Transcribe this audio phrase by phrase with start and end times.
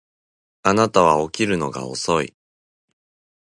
[0.63, 2.33] あなたは起きるのが遅い